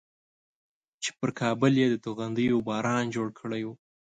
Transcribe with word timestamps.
چې 1.03 1.09
پر 1.19 1.29
کابل 1.39 1.73
یې 1.81 1.87
د 1.89 1.95
توغندیو 2.03 2.65
باران 2.67 3.05
جوړ 3.15 3.27
کړی 3.39 3.61
و. 3.65 3.69